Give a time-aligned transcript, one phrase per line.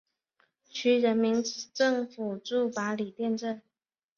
[0.67, 1.43] 区人民
[1.75, 3.61] 政府驻八里店镇。